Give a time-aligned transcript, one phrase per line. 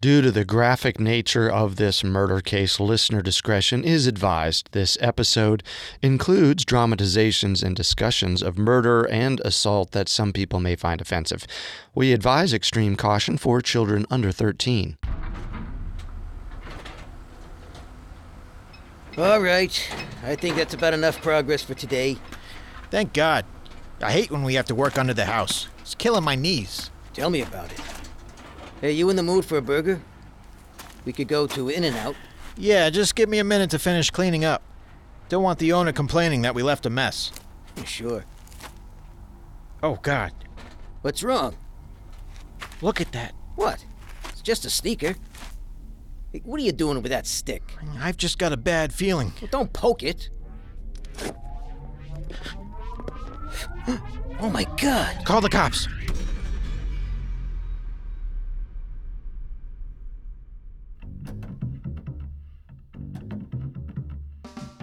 [0.00, 4.68] Due to the graphic nature of this murder case, listener discretion is advised.
[4.70, 5.64] This episode
[6.00, 11.48] includes dramatizations and discussions of murder and assault that some people may find offensive.
[11.96, 14.96] We advise extreme caution for children under 13.
[19.16, 19.90] All right.
[20.22, 22.18] I think that's about enough progress for today.
[22.92, 23.44] Thank God.
[24.00, 25.66] I hate when we have to work under the house.
[25.80, 26.92] It's killing my knees.
[27.14, 27.97] Tell me about it.
[28.80, 30.00] Hey, you in the mood for a burger?
[31.04, 32.14] We could go to In N Out.
[32.56, 34.62] Yeah, just give me a minute to finish cleaning up.
[35.28, 37.32] Don't want the owner complaining that we left a mess.
[37.84, 38.24] Sure.
[39.82, 40.32] Oh, God.
[41.02, 41.56] What's wrong?
[42.80, 43.34] Look at that.
[43.56, 43.84] What?
[44.28, 45.16] It's just a sneaker.
[46.44, 47.62] What are you doing with that stick?
[47.98, 49.32] I've just got a bad feeling.
[49.40, 50.30] Well, don't poke it.
[54.40, 55.24] oh my god.
[55.24, 55.88] Call the cops.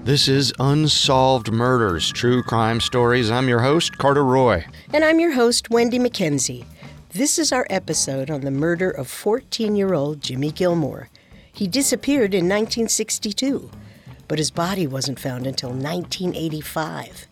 [0.05, 3.31] This is Unsolved Murders, True Crime Stories.
[3.31, 4.63] I'm your host, Carter Roy.
[4.93, 6.63] And I'm your host, Wendy McKenzie.
[7.09, 11.09] This is our episode on the murder of 14 year old Jimmy Gilmore.
[11.51, 13.71] He disappeared in 1962,
[14.27, 17.27] but his body wasn't found until 1985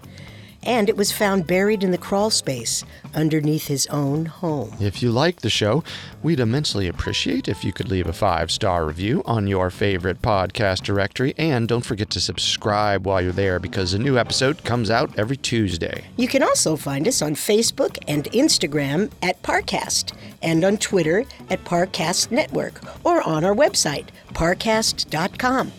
[0.65, 2.83] and it was found buried in the crawl space
[3.13, 4.73] underneath his own home.
[4.79, 5.83] If you like the show,
[6.21, 10.83] we'd immensely appreciate if you could leave a five star review on your favorite podcast
[10.83, 15.17] directory, and don't forget to subscribe while you're there because a new episode comes out
[15.17, 16.05] every Tuesday.
[16.17, 21.63] You can also find us on Facebook and Instagram at Parcast, and on Twitter at
[21.63, 25.71] Parcast Network, or on our website, parcast.com.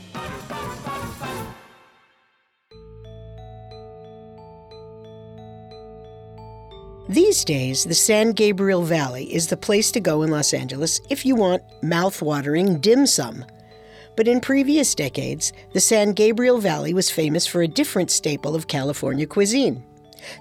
[7.14, 11.24] These days, the San Gabriel Valley is the place to go in Los Angeles if
[11.24, 13.44] you want mouth-watering dim sum.
[14.16, 18.66] But in previous decades, the San Gabriel Valley was famous for a different staple of
[18.66, 19.84] California cuisine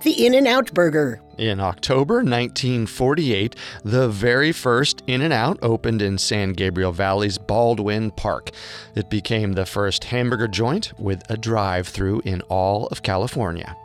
[0.03, 1.21] the In N Out Burger.
[1.37, 8.09] In October 1948, the very first In N Out opened in San Gabriel Valley's Baldwin
[8.09, 8.49] Park.
[8.95, 13.75] It became the first hamburger joint with a drive through in all of California.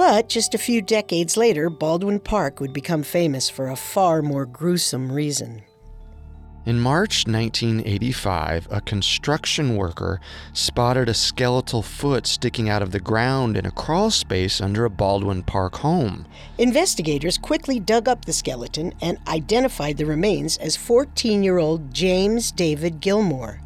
[0.00, 4.46] But just a few decades later, Baldwin Park would become famous for a far more
[4.46, 5.60] gruesome reason.
[6.64, 10.18] In March 1985, a construction worker
[10.54, 14.90] spotted a skeletal foot sticking out of the ground in a crawl space under a
[14.90, 16.24] Baldwin Park home.
[16.56, 22.50] Investigators quickly dug up the skeleton and identified the remains as 14 year old James
[22.50, 23.60] David Gilmore,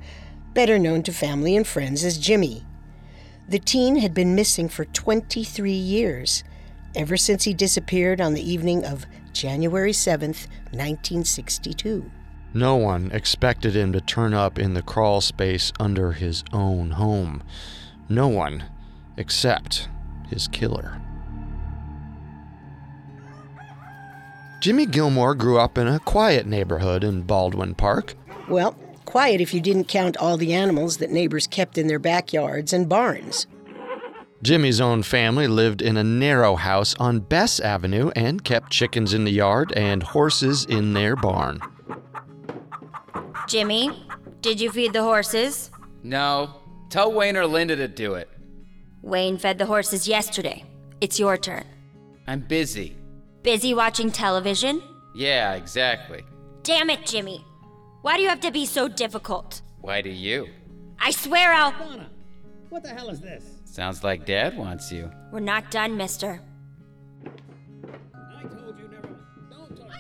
[0.53, 2.65] better known to family and friends as Jimmy.
[3.49, 6.45] The teen had been missing for 23 years,
[6.95, 12.11] ever since he disappeared on the evening of January 7th, 1962.
[12.55, 17.43] No one expected him to turn up in the crawl space under his own home.
[18.09, 18.65] No one
[19.17, 19.89] except
[20.31, 21.01] his killer.
[24.61, 28.15] Jimmy Gilmore grew up in a quiet neighborhood in Baldwin Park.
[28.49, 28.75] Well,
[29.15, 32.89] quiet if you didn't count all the animals that neighbors kept in their backyards and
[32.89, 33.47] barns.
[34.43, 39.23] Jimmy's own family lived in a narrow house on Bess Avenue and kept chickens in
[39.23, 41.61] the yard and horses in their barn.
[43.47, 44.05] Jimmy,
[44.41, 45.71] did you feed the horses?
[46.03, 46.57] No.
[46.91, 48.29] Tell Wayne or Linda to do it.
[49.01, 50.65] Wayne fed the horses yesterday.
[51.01, 51.67] It's your turn.
[52.27, 52.97] I'm busy.
[53.45, 54.83] Busy watching television?
[55.15, 56.25] Yeah, exactly.
[56.65, 57.45] Damn it, Jimmy.
[58.05, 59.63] Why do you have to be so difficult?
[59.81, 60.49] Why do you?
[61.01, 61.71] I swear I'll.
[61.71, 62.11] Donna,
[62.69, 63.43] what the hell is this?
[63.65, 65.11] Sounds like Dad wants you.
[65.33, 66.39] We're not done, mister.
[67.25, 69.09] I told you never.
[69.51, 69.91] Don't talk.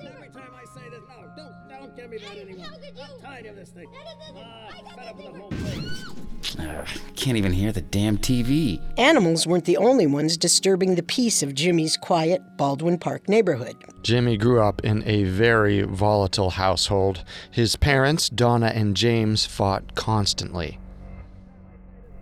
[0.00, 2.66] Every time I say this, no, don't, don't give me that anymore.
[2.66, 3.86] I'm tired of this thing.
[3.94, 6.41] Ah, fed up with the whole thing.
[6.58, 8.80] Ugh, can't even hear the damn TV.
[8.98, 13.76] Animals weren't the only ones disturbing the peace of Jimmy's quiet Baldwin Park neighborhood.
[14.02, 17.24] Jimmy grew up in a very volatile household.
[17.50, 20.78] His parents, Donna and James, fought constantly.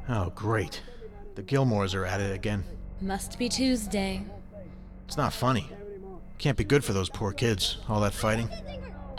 [0.09, 0.83] Oh, great.
[1.35, 2.65] The Gilmores are at it again.
[3.01, 4.25] Must be Tuesday.
[5.07, 5.71] It's not funny.
[6.39, 8.49] Can't be good for those poor kids, all that fighting.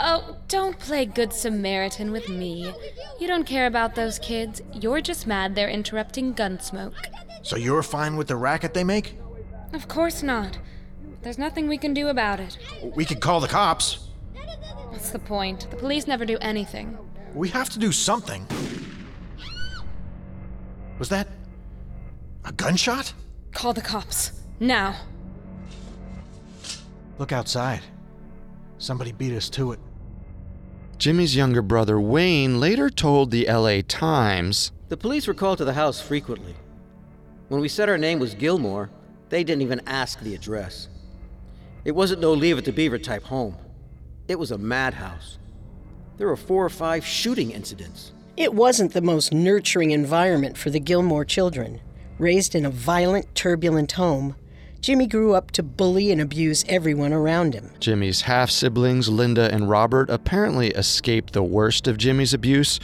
[0.04, 2.74] Oh, don't play Good Samaritan with me.
[3.20, 4.60] You don't care about those kids.
[4.74, 6.96] You're just mad they're interrupting Gunsmoke.
[7.44, 9.16] So you're fine with the racket they make?
[9.74, 10.58] Of course not.
[11.22, 12.58] There's nothing we can do about it.
[12.96, 14.08] We could call the cops.
[14.90, 15.70] What's the point?
[15.70, 16.98] The police never do anything.
[17.36, 18.48] We have to do something.
[20.98, 21.28] Was that
[22.44, 23.14] a gunshot?
[23.52, 24.32] Call the cops.
[24.60, 24.96] Now.
[27.20, 27.82] Look outside.
[28.80, 29.80] Somebody beat us to it.
[31.02, 35.74] Jimmy's younger brother Wayne later told the LA Times The police were called to the
[35.74, 36.54] house frequently.
[37.48, 38.92] When we said our name was Gilmore,
[39.30, 40.90] they didn't even ask the address.
[41.86, 43.58] It wasn't no Leave It to Beaver type home.
[44.28, 45.40] It was a madhouse.
[46.18, 48.12] There were four or five shooting incidents.
[48.38, 51.82] It wasn't the most nurturing environment for the Gilmore children.
[52.20, 54.36] Raised in a violent, turbulent home,
[54.82, 57.70] Jimmy grew up to bully and abuse everyone around him.
[57.80, 62.80] Jimmy's half siblings, Linda and Robert, apparently escaped the worst of Jimmy's abuse,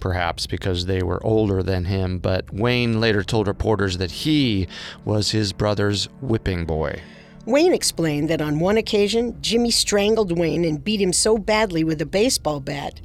[0.00, 4.66] perhaps because they were older than him, but Wayne later told reporters that he
[5.04, 7.00] was his brother's whipping boy.
[7.44, 12.02] Wayne explained that on one occasion, Jimmy strangled Wayne and beat him so badly with
[12.02, 13.00] a baseball bat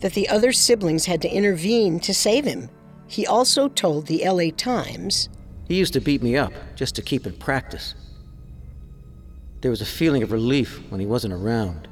[0.00, 2.68] that the other siblings had to intervene to save him.
[3.06, 5.28] He also told the LA Times
[5.74, 7.96] He used to beat me up just to keep in practice.
[9.60, 11.88] There was a feeling of relief when he wasn't around.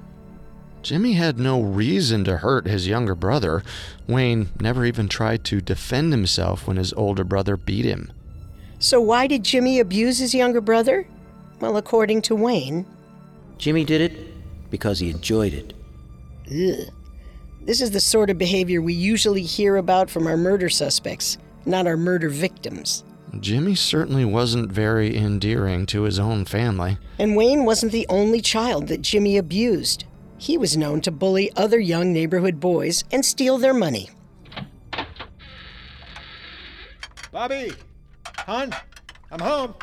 [0.82, 3.64] Jimmy had no reason to hurt his younger brother.
[4.06, 8.12] Wayne never even tried to defend himself when his older brother beat him.
[8.78, 11.04] So, why did Jimmy abuse his younger brother?
[11.58, 12.86] Well, according to Wayne,
[13.58, 15.74] Jimmy did it because he enjoyed it.
[16.46, 16.94] ugh,
[17.62, 21.36] this is the sort of behavior we usually hear about from our murder suspects,
[21.66, 23.02] not our murder victims.
[23.40, 26.98] Jimmy certainly wasn't very endearing to his own family.
[27.18, 30.04] And Wayne wasn't the only child that Jimmy abused.
[30.38, 34.10] He was known to bully other young neighborhood boys and steal their money.
[37.30, 37.72] Bobby!
[38.46, 38.74] Hon,
[39.30, 39.74] I'm home.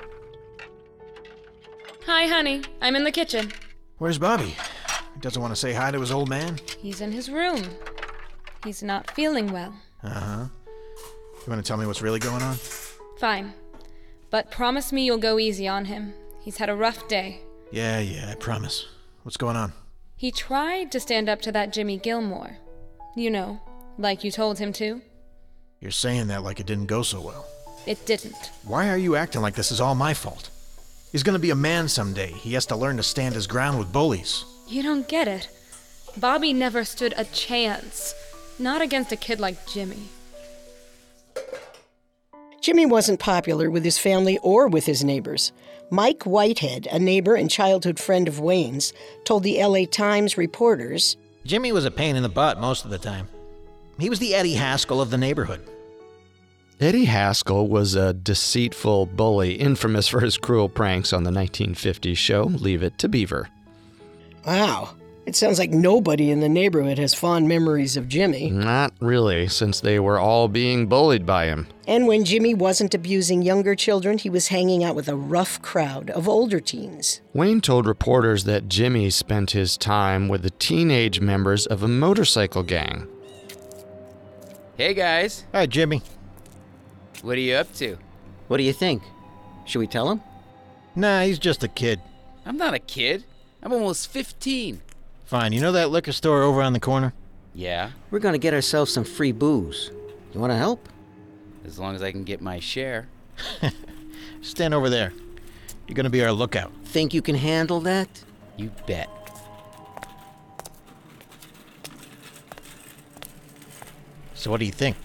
[2.06, 2.62] Hi, honey.
[2.81, 3.52] I'm in the kitchen.
[3.98, 4.56] Where's Bobby?
[5.13, 6.60] He doesn't want to say hi to his old man?
[6.78, 7.63] He's in his room.
[8.63, 9.74] He's not feeling well.
[10.04, 10.45] Uh huh.
[11.45, 12.57] You want to tell me what's really going on?
[13.19, 13.54] Fine.
[14.30, 16.13] But promise me you'll go easy on him.
[16.42, 17.42] He's had a rough day.
[17.71, 18.86] Yeah, yeah, I promise.
[19.24, 19.74] What's going on?
[20.16, 22.57] He tried to stand up to that Jimmy Gilmore.
[23.16, 23.62] You know,
[23.98, 25.01] like you told him to.
[25.81, 27.45] You're saying that like it didn't go so well.
[27.86, 28.51] It didn't.
[28.63, 30.50] Why are you acting like this is all my fault?
[31.12, 32.31] He's gonna be a man someday.
[32.31, 34.45] He has to learn to stand his ground with bullies.
[34.68, 35.50] You don't get it.
[36.18, 38.13] Bobby never stood a chance.
[38.57, 40.10] Not against a kid like Jimmy.
[42.69, 45.54] Jimmy wasn't popular with his family or with his neighbors.
[45.89, 48.94] Mike Whitehead, a neighbor and childhood friend of Wayne's,
[49.24, 53.00] told the LA Times reporters Jimmy was a pain in the butt most of the
[53.00, 53.27] time.
[53.98, 55.68] He was the Eddie Haskell of the neighborhood.
[56.80, 62.44] Eddie Haskell was a deceitful bully infamous for his cruel pranks on the 1950s show
[62.44, 63.50] Leave It to Beaver.
[64.45, 64.92] Wow,
[65.25, 68.50] it sounds like nobody in the neighborhood has fond memories of Jimmy.
[68.50, 71.68] Not really, since they were all being bullied by him.
[71.88, 76.10] And when Jimmy wasn't abusing younger children, he was hanging out with a rough crowd
[76.10, 77.21] of older teens.
[77.33, 82.63] Wayne told reporters that Jimmy spent his time with the teenage members of a motorcycle
[82.63, 83.07] gang.
[84.77, 86.01] Hey guys, Hi, Jimmy.
[87.21, 87.98] what are you up to?
[88.48, 89.04] What do you think?
[89.66, 90.21] Should we tell him?
[90.95, 91.99] Nah, he's just a kid.
[92.45, 93.26] I'm not a kid.
[93.61, 94.81] I'm almost 15.
[95.30, 97.14] Fine, you know that liquor store over on the corner?
[97.54, 99.92] Yeah, We're gonna get ourselves some free booze.
[100.33, 100.90] You wanna help?
[101.64, 103.07] as long as I can get my share.
[104.42, 105.14] Stand over there.
[105.88, 106.71] You're gonna be our lookout.
[106.83, 108.24] Think you can handle that?
[108.57, 109.07] You bet.
[114.33, 114.98] So, what do you think?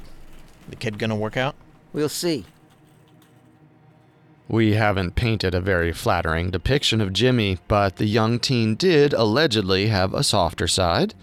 [0.70, 1.54] The kid gonna work out?
[1.92, 2.46] We'll see.
[4.48, 9.86] We haven't painted a very flattering depiction of Jimmy, but the young teen did allegedly
[9.86, 11.14] have a softer side.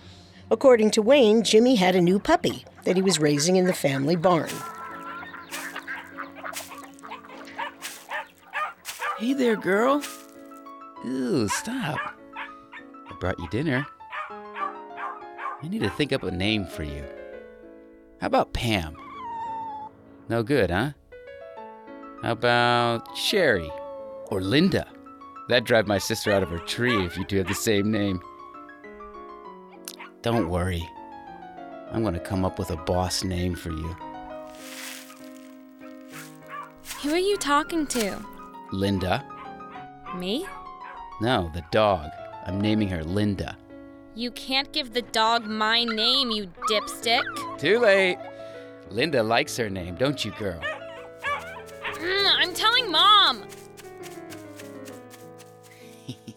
[0.50, 4.16] According to Wayne, Jimmy had a new puppy that he was raising in the family
[4.16, 4.50] barn.
[9.18, 10.04] Hey there, girl.
[11.06, 12.00] Ooh, stop.
[12.36, 13.86] I brought you dinner.
[14.30, 17.06] I need to think up a name for you.
[18.20, 18.98] How about Pam?
[20.28, 20.92] No good, huh?
[22.22, 23.72] How about Sherry?
[24.28, 24.88] Or Linda?
[25.50, 28.22] That'd drive my sister out of her tree if you two had the same name.
[30.22, 30.88] Don't worry.
[31.92, 33.96] I'm gonna come up with a boss name for you.
[37.02, 38.24] Who are you talking to?
[38.72, 39.26] Linda?
[40.16, 40.46] Me?
[41.22, 42.12] No, the dog.
[42.46, 43.58] I'm naming her Linda.
[44.14, 47.24] You can't give the dog my name, you dipstick.
[47.58, 48.18] Too late.
[48.90, 50.62] Linda likes her name, don't you, girl?
[52.02, 53.46] Mm, I'm telling Mom!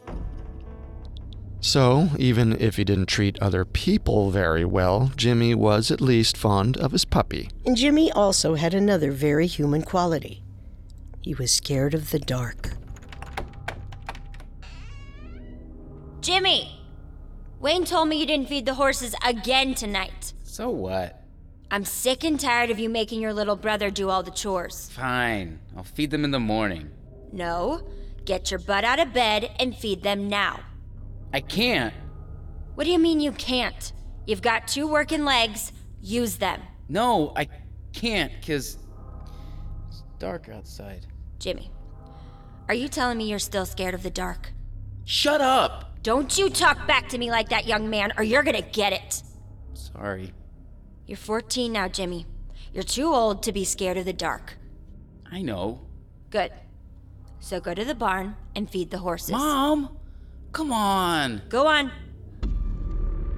[1.61, 6.76] So, even if he didn't treat other people very well, Jimmy was at least fond
[6.76, 7.49] of his puppy.
[7.64, 10.44] And Jimmy also had another very human quality.
[11.23, 12.75] He was scared of the dark.
[16.21, 16.80] Jimmy!
[17.59, 20.35] Wayne told me you didn't feed the horses again tonight.
[20.42, 21.24] So what?
[21.75, 24.88] I'm sick and tired of you making your little brother do all the chores.
[24.93, 25.59] Fine.
[25.76, 26.88] I'll feed them in the morning.
[27.33, 27.83] No,
[28.25, 30.61] get your butt out of bed and feed them now.
[31.33, 31.93] I can't.
[32.76, 33.93] What do you mean you can't?
[34.25, 36.62] You've got two working legs, use them.
[36.88, 37.49] No, I
[37.93, 38.78] can't, because
[39.88, 41.09] it's dark outside.
[41.40, 41.73] Jimmy,
[42.69, 44.52] are you telling me you're still scared of the dark?
[45.07, 46.00] Shut up!
[46.04, 49.25] Don't you talk back to me like that, young man, or you're gonna get it.
[49.73, 50.33] Sorry.
[51.06, 52.26] You're 14 now, Jimmy.
[52.73, 54.56] You're too old to be scared of the dark.
[55.30, 55.82] I know.
[56.30, 56.52] Good.
[57.40, 59.32] So go to the barn and feed the horses.
[59.32, 59.99] Mom!
[60.52, 61.42] Come on!
[61.50, 61.92] Go on.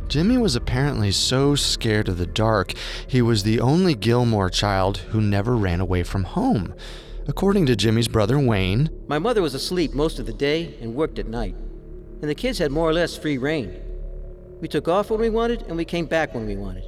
[0.06, 2.72] Jimmy was apparently so scared of the dark,
[3.08, 6.72] he was the only Gilmore child who never ran away from home.
[7.26, 11.18] According to Jimmy's brother Wayne, My mother was asleep most of the day and worked
[11.18, 11.56] at night,
[12.20, 13.80] and the kids had more or less free rein.
[14.60, 16.84] We took off when we wanted, and we came back when we wanted.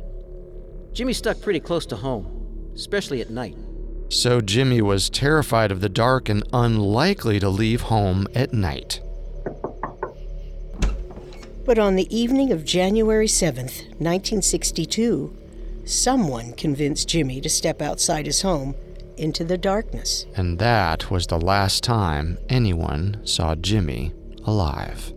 [0.93, 3.57] Jimmy stuck pretty close to home, especially at night.
[4.11, 9.01] so Jimmy was terrified of the dark and unlikely to leave home at night.
[11.67, 15.37] But on the evening of January 7th, 1962,
[15.85, 18.75] someone convinced Jimmy to step outside his home
[19.19, 20.25] into the darkness.
[20.35, 24.15] And that was the last time anyone saw Jimmy
[24.45, 25.13] alive.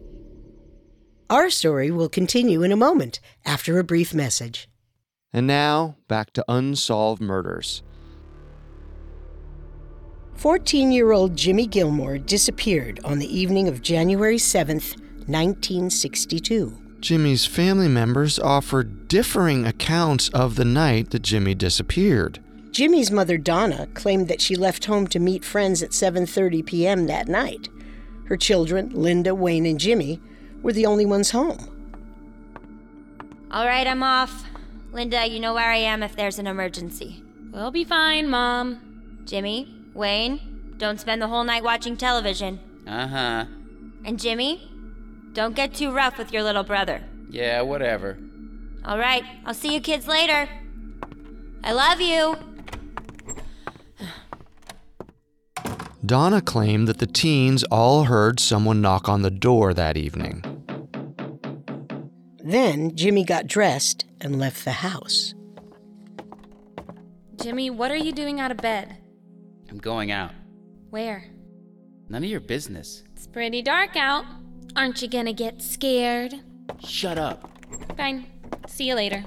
[1.29, 4.67] Our story will continue in a moment after a brief message.
[5.33, 7.83] And now, back to Unsolved Murders.
[10.35, 14.97] 14 year old Jimmy Gilmore disappeared on the evening of January 7th,
[15.27, 16.77] 1962.
[16.99, 22.39] Jimmy's family members offered differing accounts of the night that Jimmy disappeared.
[22.71, 27.05] Jimmy's mother Donna claimed that she left home to meet friends at 7:30 p.m.
[27.07, 27.69] that night.
[28.25, 30.21] Her children, Linda, Wayne, and Jimmy,
[30.61, 31.67] were the only ones home.
[33.51, 34.45] All right, I'm off.
[34.91, 37.23] Linda, you know where I am if there's an emergency.
[37.51, 39.21] We'll be fine, Mom.
[39.25, 42.59] Jimmy, Wayne, don't spend the whole night watching television.
[42.85, 43.45] Uh huh.
[44.03, 44.69] And Jimmy,
[45.33, 47.03] don't get too rough with your little brother.
[47.29, 48.17] Yeah, whatever.
[48.83, 50.49] All right, I'll see you kids later.
[51.63, 52.35] I love you.
[56.03, 60.43] Donna claimed that the teens all heard someone knock on the door that evening.
[62.43, 65.33] Then Jimmy got dressed and left the house.
[67.41, 68.97] Jimmy, what are you doing out of bed?
[69.69, 70.31] I'm going out.
[70.89, 71.25] Where?
[72.09, 73.03] None of your business.
[73.15, 74.25] It's pretty dark out.
[74.75, 76.33] Aren't you gonna get scared?
[76.83, 77.49] Shut up.
[77.95, 78.25] Fine.
[78.67, 79.23] See you later.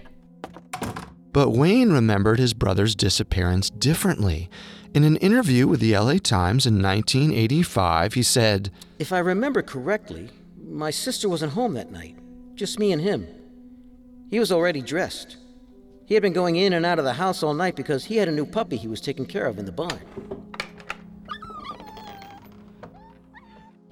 [1.32, 4.48] But Wayne remembered his brother's disappearance differently.
[4.94, 10.30] In an interview with the LA Times in 1985, he said, If I remember correctly,
[10.62, 12.16] my sister wasn't home that night,
[12.54, 13.26] just me and him.
[14.30, 15.36] He was already dressed.
[16.06, 18.28] He had been going in and out of the house all night because he had
[18.28, 20.00] a new puppy he was taking care of in the barn.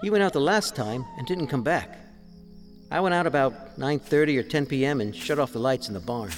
[0.02, 1.98] He went out the last time and didn't come back.
[2.90, 5.00] I went out about 9:30 or 10 p.m.
[5.00, 6.30] and shut off the lights in the barn.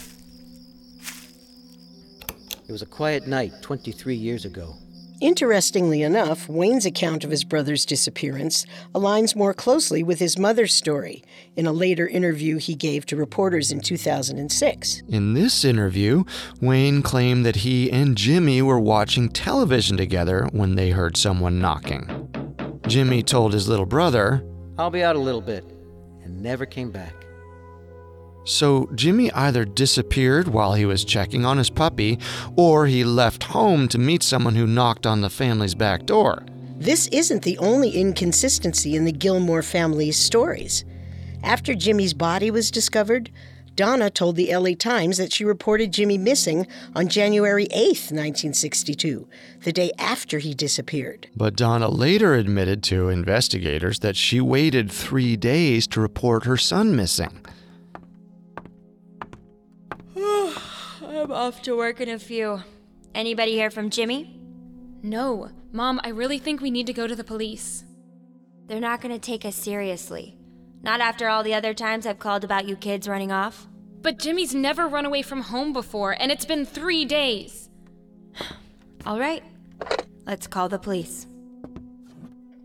[2.68, 4.76] It was a quiet night 23 years ago.
[5.20, 11.22] Interestingly enough, Wayne's account of his brother's disappearance aligns more closely with his mother's story
[11.56, 15.02] in a later interview he gave to reporters in 2006.
[15.08, 16.24] In this interview,
[16.60, 22.28] Wayne claimed that he and Jimmy were watching television together when they heard someone knocking.
[22.88, 24.44] Jimmy told his little brother,
[24.78, 25.64] I'll be out a little bit,
[26.24, 27.23] and never came back.
[28.44, 32.18] So Jimmy either disappeared while he was checking on his puppy,
[32.56, 36.44] or he left home to meet someone who knocked on the family's back door.
[36.76, 40.84] This isn't the only inconsistency in the Gilmore family's stories.
[41.42, 43.30] After Jimmy's body was discovered,
[43.76, 49.26] Donna told the LA Times that she reported Jimmy missing on January 8th, 1962,
[49.62, 51.28] the day after he disappeared.
[51.34, 56.94] But Donna later admitted to investigators that she waited three days to report her son
[56.94, 57.40] missing.
[61.24, 62.62] I'm off to work in a few.
[63.14, 64.38] Anybody hear from Jimmy?
[65.02, 65.48] No.
[65.72, 67.86] Mom, I really think we need to go to the police.
[68.66, 70.36] They're not going to take us seriously.
[70.82, 73.66] Not after all the other times I've called about you kids running off.
[74.02, 77.70] But Jimmy's never run away from home before, and it's been three days.
[79.06, 79.42] All right,
[80.26, 81.26] let's call the police.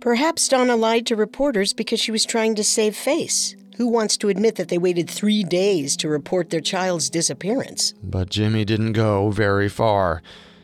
[0.01, 3.55] Perhaps Donna lied to reporters because she was trying to save face.
[3.79, 7.93] Who wants to admit that they waited three days to report their child's disappearance?
[8.03, 10.21] But Jimmy didn't go very far.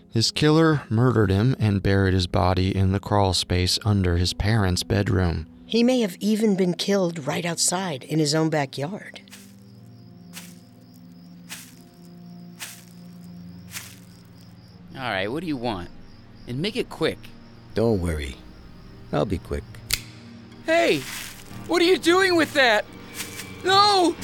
[0.10, 4.84] His killer murdered him and buried his body in the crawl space under his parents'
[4.84, 5.48] bedroom.
[5.66, 9.22] He may have even been killed right outside in his own backyard.
[14.94, 15.90] All right, what do you want?
[16.50, 17.20] And make it quick.
[17.76, 18.36] Don't worry.
[19.14, 19.64] I'll be quick.
[20.66, 21.00] Hey,
[21.68, 22.84] what are you doing with that?
[23.66, 24.16] No!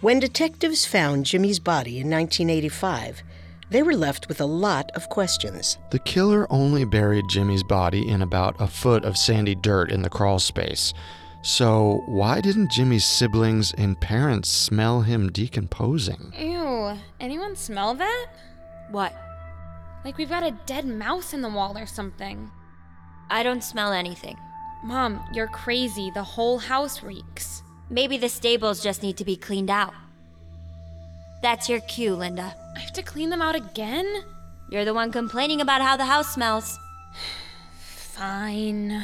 [0.00, 3.22] When detectives found Jimmy's body in 1985,
[3.68, 5.76] they were left with a lot of questions.
[5.90, 10.08] The killer only buried Jimmy's body in about a foot of sandy dirt in the
[10.08, 10.94] crawl space.
[11.42, 16.32] So, why didn't Jimmy's siblings and parents smell him decomposing?
[16.38, 18.26] Ew, anyone smell that?
[18.90, 19.14] What?
[20.04, 22.50] Like we've got a dead mouse in the wall or something.
[23.30, 24.36] I don't smell anything.
[24.82, 26.10] Mom, you're crazy.
[26.10, 27.62] The whole house reeks.
[27.90, 29.94] Maybe the stables just need to be cleaned out.
[31.42, 32.54] That's your cue, Linda.
[32.76, 34.06] I have to clean them out again?
[34.70, 36.78] You're the one complaining about how the house smells.
[37.78, 39.02] Fine.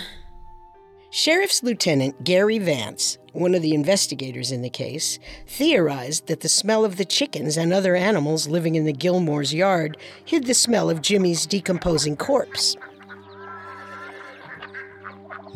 [1.10, 6.84] Sheriff's Lieutenant Gary Vance, one of the investigators in the case, theorized that the smell
[6.84, 11.00] of the chickens and other animals living in the Gilmore's yard hid the smell of
[11.00, 12.76] Jimmy's decomposing corpse.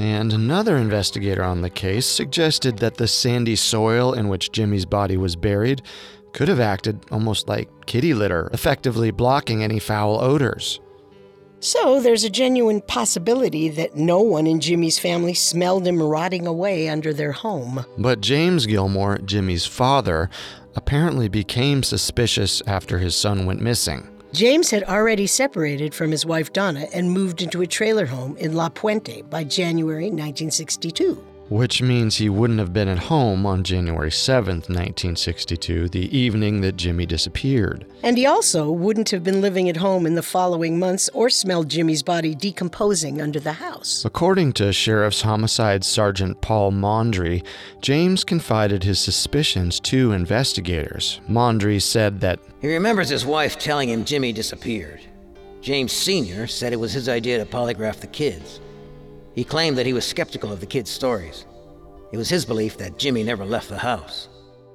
[0.00, 5.19] And another investigator on the case suggested that the sandy soil in which Jimmy's body
[5.19, 5.83] was buried
[6.33, 10.80] could have acted almost like kitty litter, effectively blocking any foul odors.
[11.59, 16.88] So there's a genuine possibility that no one in Jimmy's family smelled him rotting away
[16.88, 17.85] under their home.
[17.99, 20.30] But James Gilmore, Jimmy's father,
[20.76, 24.10] apparently became suspicious after his son went missing.
[24.32, 28.54] James had already separated from his wife Donna and moved into a trailer home in
[28.54, 31.29] La Puente by January 1962.
[31.50, 36.76] Which means he wouldn't have been at home on January 7th, 1962, the evening that
[36.76, 37.84] Jimmy disappeared.
[38.04, 41.69] And he also wouldn't have been living at home in the following months or smelled
[41.69, 44.04] Jimmy's body decomposing under the house.
[44.04, 47.45] According to Sheriff's Homicide Sergeant Paul Mondry,
[47.82, 51.21] James confided his suspicions to investigators.
[51.28, 55.00] Mondry said that He remembers his wife telling him Jimmy disappeared.
[55.63, 56.47] James Sr.
[56.47, 58.60] said it was his idea to polygraph the kids.
[59.34, 61.47] He claimed that he was skeptical of the kids' stories.
[62.12, 64.28] It was his belief that Jimmy never left the house.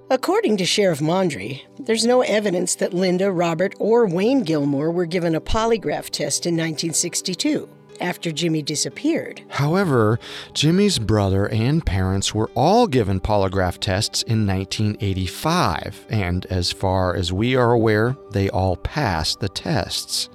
[0.10, 5.34] According to Sheriff Mondry, there's no evidence that Linda, Robert, or Wayne Gilmore were given
[5.34, 7.68] a polygraph test in 1962
[8.00, 9.42] after Jimmy disappeared.
[9.50, 10.20] However,
[10.54, 17.34] Jimmy's brother and parents were all given polygraph tests in 1985, and as far as
[17.34, 20.30] we are aware, they all passed the tests.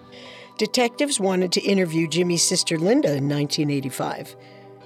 [0.61, 4.37] Detectives wanted to interview Jimmy's sister Linda in 1985,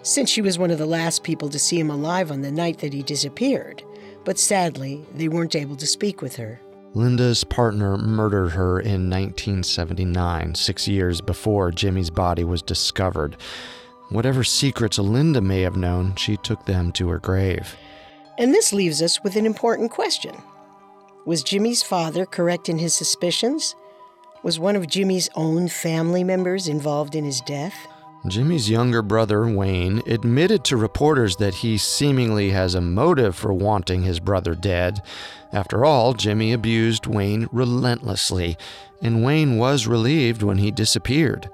[0.03, 2.79] since she was one of the last people to see him alive on the night
[2.79, 3.83] that he disappeared.
[4.25, 6.61] But sadly, they weren't able to speak with her.
[6.95, 13.37] Linda's partner murdered her in 1979, six years before Jimmy's body was discovered.
[14.11, 17.75] Whatever secrets Linda may have known, she took them to her grave.
[18.39, 20.37] And this leaves us with an important question
[21.27, 23.75] Was Jimmy's father correct in his suspicions?
[24.45, 27.75] Was one of Jimmy's own family members involved in his death?
[28.29, 34.03] Jimmy's younger brother, Wayne, admitted to reporters that he seemingly has a motive for wanting
[34.03, 35.01] his brother dead.
[35.51, 38.59] After all, Jimmy abused Wayne relentlessly,
[39.01, 41.49] and Wayne was relieved when he disappeared.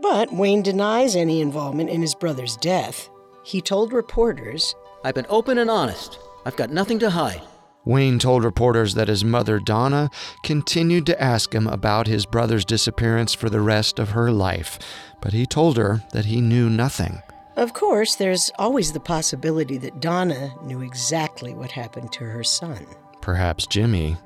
[0.00, 3.10] But Wayne denies any involvement in his brother's death.
[3.42, 6.20] He told reporters, I've been open and honest.
[6.44, 7.42] I've got nothing to hide.
[7.86, 10.10] Wayne told reporters that his mother, Donna,
[10.42, 14.78] continued to ask him about his brother's disappearance for the rest of her life,
[15.22, 17.22] but he told her that he knew nothing.
[17.56, 22.84] Of course, there's always the possibility that Donna knew exactly what happened to her son.
[23.22, 24.16] Perhaps Jimmy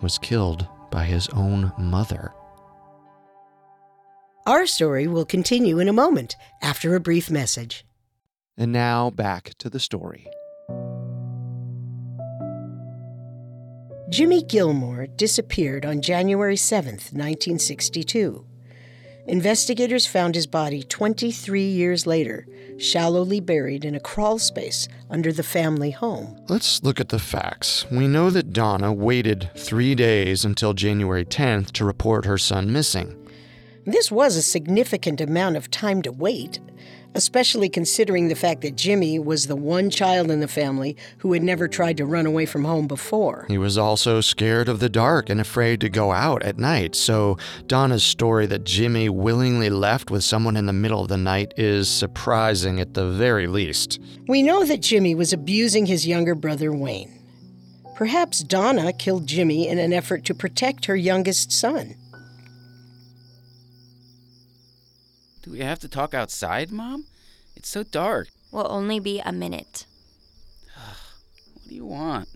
[0.00, 2.32] was killed by his own mother.
[4.46, 7.84] Our story will continue in a moment after a brief message.
[8.56, 10.28] And now back to the story.
[14.10, 18.42] Jimmy Gilmore disappeared on January 7, 1962.
[19.26, 22.46] Investigators found his body 23 years later,
[22.78, 26.40] shallowly buried in a crawl space under the family home.
[26.48, 27.84] Let's look at the facts.
[27.90, 33.14] We know that Donna waited three days until January 10th to report her son missing.
[33.84, 36.60] This was a significant amount of time to wait,
[37.18, 41.42] especially considering the fact that Jimmy was the one child in the family who had
[41.42, 43.44] never tried to run away from home before.
[43.48, 47.36] He was also scared of the dark and afraid to go out at night, so
[47.66, 51.88] Donna's story that Jimmy willingly left with someone in the middle of the night is
[51.88, 53.98] surprising at the very least.
[54.28, 57.12] We know that Jimmy was abusing his younger brother Wayne.
[57.96, 61.96] Perhaps Donna killed Jimmy in an effort to protect her youngest son.
[65.42, 67.06] Do we have to talk outside, Mom?
[67.56, 68.28] It's so dark.
[68.50, 69.86] We'll only be a minute.
[71.54, 72.28] What do you want?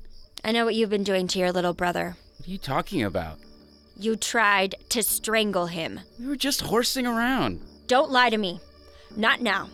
[0.45, 2.17] I know what you've been doing to your little brother.
[2.37, 3.38] What are you talking about?
[3.97, 6.01] You tried to strangle him.
[6.19, 7.61] We were just horsing around.
[7.87, 8.61] Don't lie to me.
[9.17, 9.69] Not now.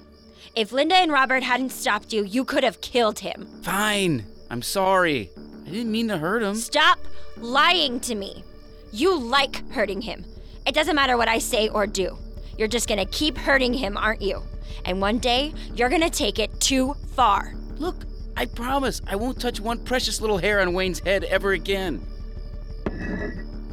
[0.55, 3.49] If Linda and Robert hadn't stopped you, you could have killed him.
[3.62, 4.27] Fine.
[4.51, 5.31] I'm sorry.
[5.67, 6.55] I didn't mean to hurt him.
[6.55, 6.99] Stop
[7.37, 8.45] lying to me.
[8.93, 10.25] You like hurting him.
[10.67, 12.17] It doesn't matter what I say or do.
[12.59, 14.42] You're just gonna keep hurting him, aren't you?
[14.85, 17.55] And one day, you're gonna take it too far.
[17.79, 18.05] Look,
[18.37, 22.05] I promise I won't touch one precious little hair on Wayne's head ever again.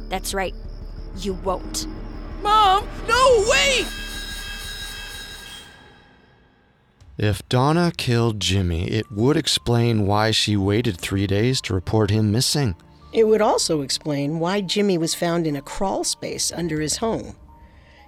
[0.08, 0.54] That's right.
[1.18, 1.88] You won't.
[2.42, 2.86] Mom!
[3.08, 3.86] No, wait!
[7.18, 12.30] If Donna killed Jimmy, it would explain why she waited three days to report him
[12.30, 12.76] missing.
[13.12, 17.34] It would also explain why Jimmy was found in a crawl space under his home.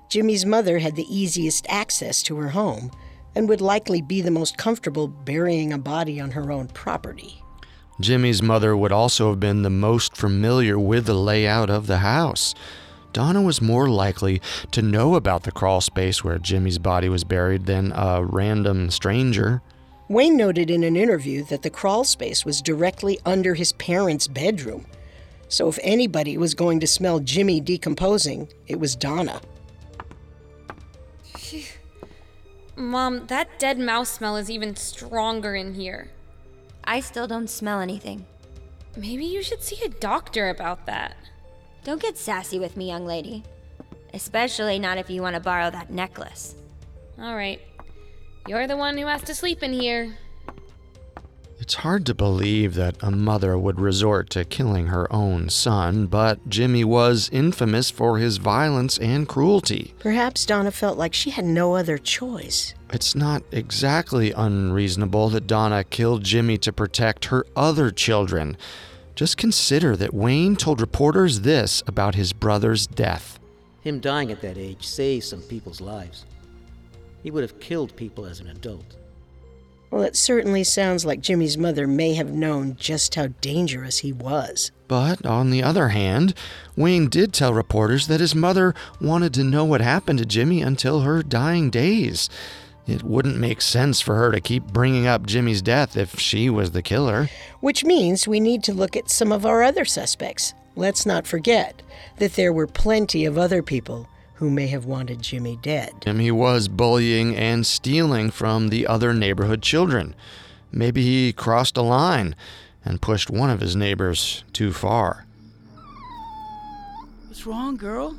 [0.09, 2.91] Jimmy's mother had the easiest access to her home
[3.35, 7.43] and would likely be the most comfortable burying a body on her own property.
[8.01, 12.55] Jimmy's mother would also have been the most familiar with the layout of the house.
[13.13, 14.41] Donna was more likely
[14.71, 19.61] to know about the crawl space where Jimmy's body was buried than a random stranger.
[20.09, 24.87] Wayne noted in an interview that the crawl space was directly under his parents' bedroom.
[25.49, 29.41] So if anybody was going to smell Jimmy decomposing, it was Donna.
[32.77, 36.11] Mom, that dead mouse smell is even stronger in here.
[36.85, 38.27] I still don't smell anything.
[38.97, 41.17] Maybe you should see a doctor about that.
[41.85, 43.45] Don't get sassy with me, young lady.
[44.15, 46.55] Especially not if you want to borrow that necklace.
[47.21, 47.61] All right.
[48.47, 50.17] You're the one who has to sleep in here.
[51.69, 56.49] It's hard to believe that a mother would resort to killing her own son, but
[56.49, 59.93] Jimmy was infamous for his violence and cruelty.
[59.99, 62.73] Perhaps Donna felt like she had no other choice.
[62.91, 68.57] It's not exactly unreasonable that Donna killed Jimmy to protect her other children.
[69.15, 73.39] Just consider that Wayne told reporters this about his brother's death.
[73.83, 76.25] Him dying at that age saved some people's lives.
[77.23, 78.97] He would have killed people as an adult.
[79.91, 84.71] Well, it certainly sounds like Jimmy's mother may have known just how dangerous he was.
[84.87, 86.35] But on the other hand,
[86.77, 91.01] Wayne did tell reporters that his mother wanted to know what happened to Jimmy until
[91.01, 92.29] her dying days.
[92.87, 96.71] It wouldn't make sense for her to keep bringing up Jimmy's death if she was
[96.71, 97.29] the killer.
[97.61, 100.55] Which means we need to look at some of our other suspects.
[100.75, 101.83] Let's not forget
[102.17, 105.93] that there were plenty of other people who may have wanted Jimmy dead.
[106.01, 110.15] Jimmy was bullying and stealing from the other neighborhood children.
[110.71, 112.37] Maybe he crossed a line
[112.85, 115.27] and pushed one of his neighbors too far.
[117.27, 118.13] What's wrong, girl?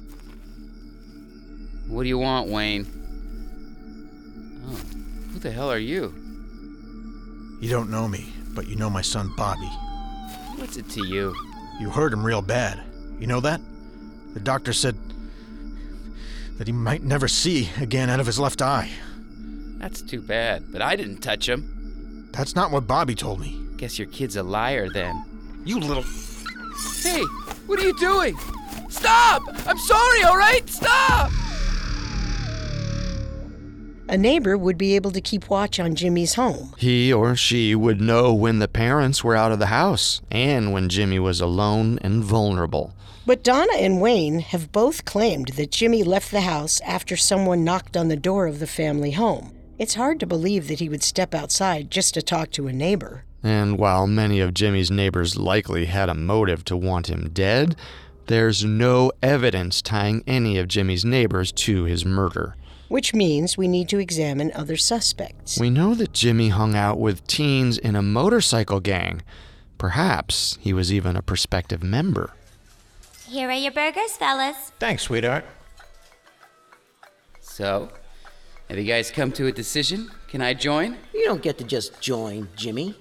[1.87, 2.85] What do you want, Wayne?
[4.67, 4.75] Oh,
[5.31, 6.13] who the hell are you?
[7.61, 9.71] You don't know me, but you know my son Bobby.
[10.57, 11.33] What's it to you?
[11.79, 12.83] You hurt him real bad.
[13.19, 13.61] You know that?
[14.33, 14.97] The doctor said
[16.59, 18.91] that he might never see again out of his left eye.
[19.77, 22.27] That's too bad, but I didn't touch him.
[22.33, 23.57] That's not what Bobby told me.
[23.77, 25.23] Guess your kid's a liar then.
[25.63, 26.03] You little.
[27.01, 27.23] Hey,
[27.65, 28.37] what are you doing?
[28.89, 29.41] Stop!
[29.65, 30.69] I'm sorry, alright?
[30.69, 31.31] Stop!
[34.09, 36.73] A neighbor would be able to keep watch on Jimmy's home.
[36.79, 40.89] He or she would know when the parents were out of the house and when
[40.89, 42.95] Jimmy was alone and vulnerable.
[43.27, 47.95] But Donna and Wayne have both claimed that Jimmy left the house after someone knocked
[47.95, 49.55] on the door of the family home.
[49.77, 53.25] It's hard to believe that he would step outside just to talk to a neighbor.
[53.43, 57.75] And while many of Jimmy's neighbors likely had a motive to want him dead,
[58.25, 62.55] there's no evidence tying any of Jimmy's neighbors to his murder.
[62.89, 65.59] Which means we need to examine other suspects.
[65.59, 69.21] We know that Jimmy hung out with teens in a motorcycle gang.
[69.77, 72.33] Perhaps he was even a prospective member.
[73.27, 74.71] Here are your burgers, fellas.
[74.79, 75.45] Thanks, sweetheart.
[77.39, 77.89] So,
[78.69, 80.09] have you guys come to a decision?
[80.27, 80.97] Can I join?
[81.13, 82.95] You don't get to just join, Jimmy.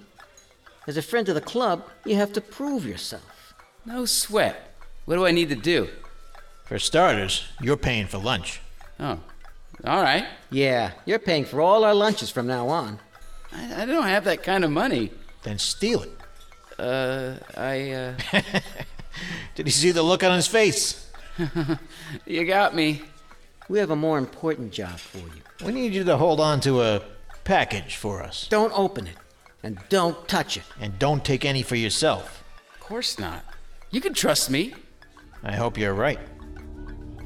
[0.87, 3.53] As a friend of the club, you have to prove yourself.
[3.85, 4.75] No sweat.
[5.05, 5.89] What do I need to do?
[6.65, 8.61] For starters, you're paying for lunch.
[8.99, 9.19] Oh,
[9.85, 10.25] All right.
[10.51, 12.99] Yeah, you're paying for all our lunches from now on.
[13.51, 15.11] I, I don't have that kind of money.
[15.43, 16.11] Then steal it.
[16.77, 18.13] Uh, I, uh,
[19.55, 21.09] Did you see the look on his face?
[22.25, 23.01] you got me.
[23.67, 25.41] We have a more important job for you.
[25.65, 27.01] We need you to hold on to a
[27.43, 28.47] package for us.
[28.49, 29.17] Don't open it,
[29.61, 30.63] and don't touch it.
[30.79, 32.43] And don't take any for yourself.
[32.73, 33.43] Of course not.
[33.91, 34.73] You can trust me.
[35.43, 36.19] I hope you're right.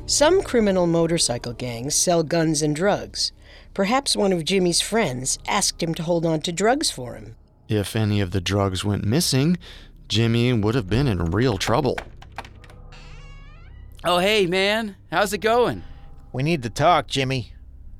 [0.06, 3.32] Some criminal motorcycle gangs sell guns and drugs.
[3.74, 7.36] Perhaps one of Jimmy's friends asked him to hold on to drugs for him.
[7.70, 9.58] If any of the drugs went missing,
[10.08, 11.98] Jimmy would have been in real trouble.
[14.04, 14.98] Oh, hey, man.
[15.12, 15.84] How's it going?
[16.34, 17.54] We need to talk, Jimmy,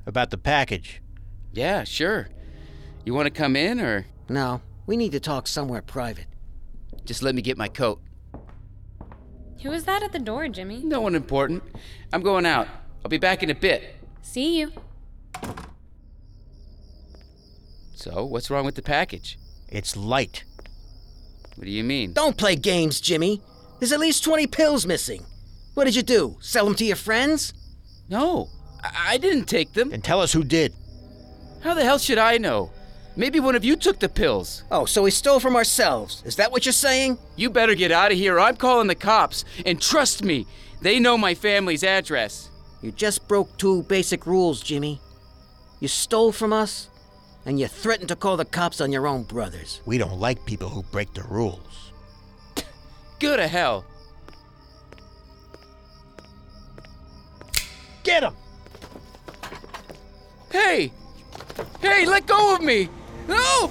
[0.06, 1.00] about the package.
[1.52, 2.28] Yeah, sure.
[3.04, 6.26] You want to come in or No, we need to talk somewhere private.
[7.06, 8.00] just let me get my coat?
[9.64, 10.82] Who is that at the door, Jimmy?
[10.84, 11.62] No one important.
[12.12, 12.68] I'm going out.
[13.02, 13.96] I'll be back in a bit.
[14.20, 14.72] See you.
[17.94, 19.38] So, what's wrong with the package?
[19.70, 20.44] It's light.
[21.56, 22.12] What do you mean?
[22.12, 23.40] Don't play games, Jimmy.
[23.80, 25.24] There's at least 20 pills missing.
[25.72, 26.36] What did you do?
[26.40, 27.54] Sell them to your friends?
[28.10, 28.50] No,
[28.82, 29.92] I, I didn't take them.
[29.92, 30.74] And tell us who did.
[31.62, 32.70] How the hell should I know?
[33.16, 34.64] Maybe one of you took the pills.
[34.70, 36.22] Oh, so we stole from ourselves.
[36.26, 37.18] Is that what you're saying?
[37.36, 38.36] You better get out of here.
[38.36, 39.44] or I'm calling the cops.
[39.64, 40.46] And trust me,
[40.82, 42.50] they know my family's address.
[42.82, 45.00] You just broke two basic rules, Jimmy.
[45.80, 46.90] You stole from us,
[47.46, 49.80] and you threatened to call the cops on your own brothers.
[49.86, 51.92] We don't like people who break the rules.
[53.20, 53.84] Go to hell.
[58.02, 58.34] Get him!
[60.50, 60.92] Hey!
[61.80, 62.88] Hey, let go of me!
[63.28, 63.70] No!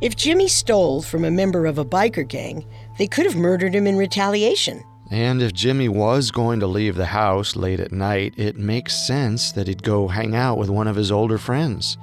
[0.00, 2.64] If Jimmy stole from a member of a biker gang,
[2.98, 4.82] they could have murdered him in retaliation.
[5.10, 9.52] And if Jimmy was going to leave the house late at night, it makes sense
[9.52, 11.98] that he'd go hang out with one of his older friends.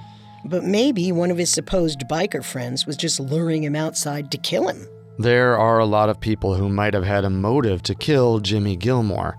[0.46, 4.68] But maybe one of his supposed biker friends was just luring him outside to kill
[4.68, 4.86] him.
[5.18, 8.76] There are a lot of people who might have had a motive to kill Jimmy
[8.76, 9.38] Gilmore.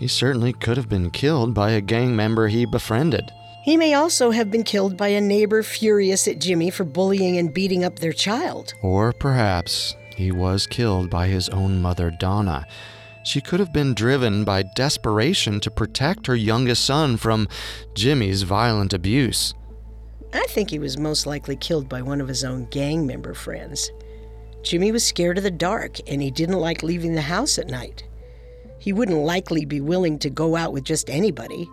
[0.00, 3.30] He certainly could have been killed by a gang member he befriended.
[3.62, 7.52] He may also have been killed by a neighbor furious at Jimmy for bullying and
[7.52, 8.72] beating up their child.
[8.80, 12.66] Or perhaps he was killed by his own mother, Donna.
[13.24, 17.46] She could have been driven by desperation to protect her youngest son from
[17.94, 19.52] Jimmy's violent abuse.
[20.32, 23.90] I think he was most likely killed by one of his own gang member friends.
[24.62, 28.04] Jimmy was scared of the dark and he didn't like leaving the house at night.
[28.80, 31.70] He wouldn't likely be willing to go out with just anybody,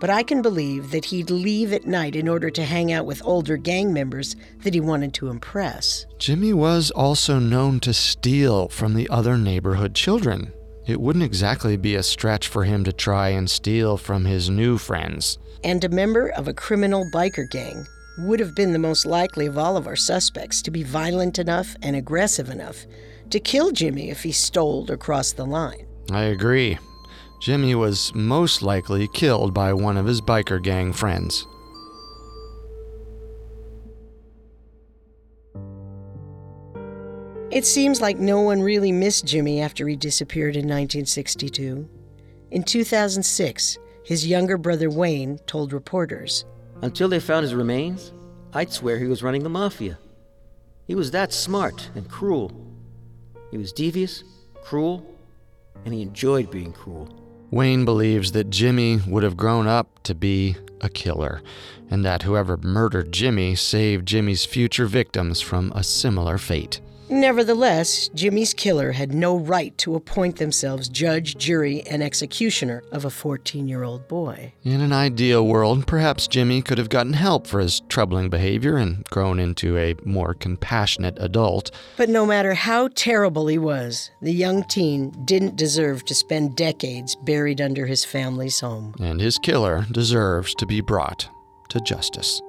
[0.00, 3.24] but I can believe that he'd leave at night in order to hang out with
[3.24, 4.34] older gang members
[4.64, 6.06] that he wanted to impress.
[6.18, 10.52] Jimmy was also known to steal from the other neighborhood children.
[10.86, 14.76] It wouldn't exactly be a stretch for him to try and steal from his new
[14.76, 15.38] friends.
[15.62, 17.86] And a member of a criminal biker gang
[18.18, 21.76] would have been the most likely of all of our suspects to be violent enough
[21.82, 22.86] and aggressive enough
[23.28, 25.86] to kill Jimmy if he stole or crossed the line.
[26.10, 26.78] I agree.
[27.40, 31.46] Jimmy was most likely killed by one of his biker gang friends.
[37.50, 41.88] It seems like no one really missed Jimmy after he disappeared in 1962.
[42.52, 46.44] In 2006, his younger brother Wayne told reporters
[46.82, 48.12] Until they found his remains,
[48.52, 49.98] I'd swear he was running the mafia.
[50.86, 52.52] He was that smart and cruel.
[53.50, 54.22] He was devious,
[54.62, 55.04] cruel,
[55.84, 57.08] and he enjoyed being cruel.
[57.50, 61.42] Wayne believes that Jimmy would have grown up to be a killer,
[61.90, 66.80] and that whoever murdered Jimmy saved Jimmy's future victims from a similar fate.
[67.10, 73.10] Nevertheless, Jimmy's killer had no right to appoint themselves judge, jury, and executioner of a
[73.10, 74.52] 14 year old boy.
[74.62, 79.04] In an ideal world, perhaps Jimmy could have gotten help for his troubling behavior and
[79.06, 81.72] grown into a more compassionate adult.
[81.96, 87.16] But no matter how terrible he was, the young teen didn't deserve to spend decades
[87.16, 88.94] buried under his family's home.
[89.00, 91.28] And his killer deserves to be brought
[91.70, 92.40] to justice.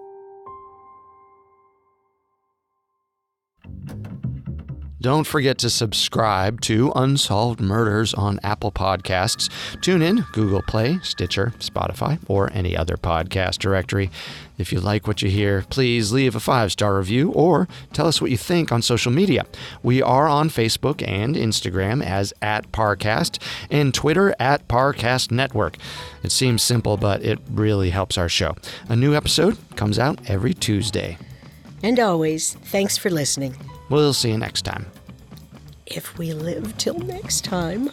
[5.02, 12.20] Don't forget to subscribe to Unsolved Murders on Apple Podcasts, TuneIn, Google Play, Stitcher, Spotify,
[12.28, 14.12] or any other podcast directory.
[14.60, 18.22] If you like what you hear, please leave a five star review or tell us
[18.22, 19.48] what you think on social media.
[19.82, 25.78] We are on Facebook and Instagram as at Parcast and Twitter at Parcast Network.
[26.22, 28.56] It seems simple, but it really helps our show.
[28.88, 31.18] A new episode comes out every Tuesday.
[31.82, 33.56] And always, thanks for listening.
[33.92, 34.86] We'll see you next time.
[35.86, 37.90] if we live till next time.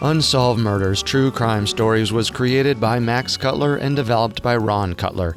[0.00, 5.36] Unsolved Murders True Crime Stories was created by Max Cutler and developed by Ron Cutler.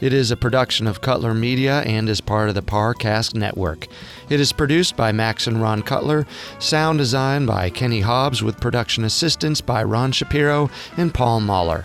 [0.00, 3.88] It is a production of Cutler Media and is part of the Parcast Network.
[4.30, 6.24] It is produced by Max and Ron Cutler,
[6.60, 11.84] sound design by Kenny Hobbs, with production assistance by Ron Shapiro and Paul Mahler.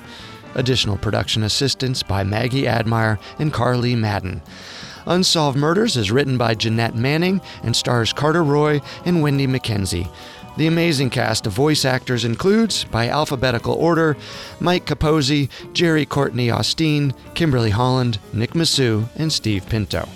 [0.56, 4.42] Additional production assistance by Maggie Admire and Carly Madden.
[5.06, 10.10] Unsolved Murders is written by Jeanette Manning and stars Carter Roy and Wendy McKenzie.
[10.56, 14.16] The amazing cast of voice actors includes, by alphabetical order,
[14.60, 20.08] Mike Capozzi, Jerry Courtney Austin, Kimberly Holland, Nick Massou, and Steve Pinto.